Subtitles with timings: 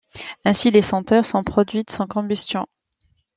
[0.45, 2.65] Ainsi les senteurs sont produites sans combustion.